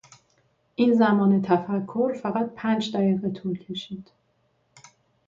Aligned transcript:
این 0.75 0.93
زمان 0.93 1.41
تفکر 1.41 2.13
فقط 2.13 2.53
پنج 2.55 2.95
دقیقه 2.95 3.29
طول 3.29 3.57
کشید. 3.57 4.11